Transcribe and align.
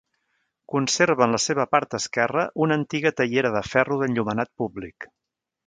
Conserva, 0.75 1.25
en 1.29 1.35
la 1.37 1.39
seva 1.43 1.65
part 1.75 1.93
esquerra, 1.99 2.47
una 2.67 2.77
antiga 2.81 3.13
teiera 3.21 3.55
de 3.59 3.63
ferro 3.75 4.01
d'enllumenat 4.01 4.55
públic. 4.63 5.11